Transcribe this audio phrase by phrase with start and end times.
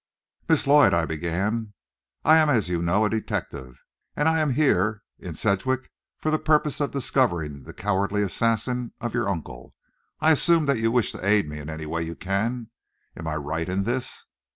[0.49, 1.75] "Miss Lloyd," I began,
[2.25, 3.77] "I am, as you know, a detective;
[4.15, 9.13] and I am here in Sedgwick for the purpose of discovering the cowardly assassin of
[9.13, 9.75] your uncle.
[10.19, 12.71] I assume that you wish to aid me in any way you can.
[13.15, 14.25] Am I right in this?"